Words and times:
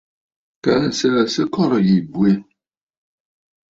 Kaa 0.63 0.81
nsəə 0.89 1.21
sɨ 1.33 1.41
nɨ 1.45 1.49
kɔ̀rə̀ 1.53 1.81
yì 1.87 1.97
bwɛ. 2.11 2.31